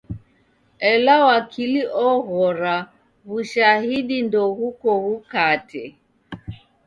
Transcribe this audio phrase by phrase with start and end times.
[0.91, 2.75] Ela wakili oghora
[3.29, 5.83] w'ushahidi ndoghuko ghukate.